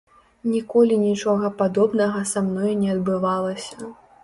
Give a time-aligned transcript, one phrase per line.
[0.53, 3.75] Ніколі нічога падобнага са мной не адбывалася.